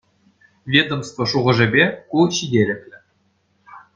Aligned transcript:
Ведомство 0.75 1.23
шухӑшӗпе, 1.33 1.85
ку 2.13 2.19
ҫителӗклӗ. 2.37 2.97